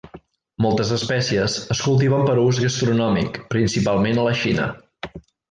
Moltes 0.65 0.93
espècies 0.95 1.57
es 1.75 1.81
cultiven 1.89 2.25
per 2.29 2.33
a 2.37 2.45
ús 2.47 2.63
gastronòmic, 2.65 3.39
principalment 3.53 4.23
a 4.23 4.25
la 4.31 4.35
Xina. 4.43 4.69